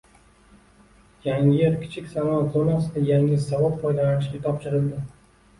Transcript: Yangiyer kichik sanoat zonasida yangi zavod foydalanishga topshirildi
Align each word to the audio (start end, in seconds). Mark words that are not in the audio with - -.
Yangiyer 1.27 1.75
kichik 1.83 2.09
sanoat 2.13 2.49
zonasida 2.55 3.05
yangi 3.11 3.39
zavod 3.45 3.79
foydalanishga 3.85 4.41
topshirildi 4.49 5.05